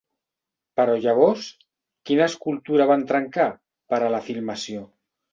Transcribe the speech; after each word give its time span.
Però 0.79 0.93
llavors, 1.01 1.49
quina 2.09 2.25
escultura 2.31 2.87
van 2.91 3.03
trencar, 3.11 3.45
per 3.93 3.99
a 4.07 4.09
la 4.15 4.23
filmació? 4.31 4.83